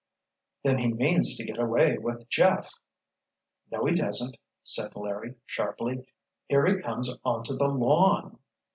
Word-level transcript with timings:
"Then 0.63 0.79
he 0.79 0.87
means 0.91 1.35
to 1.37 1.45
get 1.45 1.59
away 1.59 1.99
with 1.99 2.27
Jeff——" 2.27 2.73
"No 3.71 3.85
he 3.85 3.93
doesn't!" 3.93 4.35
said 4.63 4.95
Larry, 4.95 5.35
sharply. 5.45 6.07
"Here 6.47 6.65
he 6.65 6.81
comes 6.81 7.15
onto 7.23 7.55
the 7.55 7.67
lawn!" 7.67 8.39